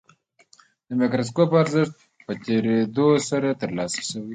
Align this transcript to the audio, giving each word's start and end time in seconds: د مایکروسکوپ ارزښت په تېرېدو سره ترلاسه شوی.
د 0.87 0.89
مایکروسکوپ 0.99 1.51
ارزښت 1.61 1.95
په 2.25 2.31
تېرېدو 2.45 3.07
سره 3.29 3.57
ترلاسه 3.61 3.99
شوی. 4.09 4.29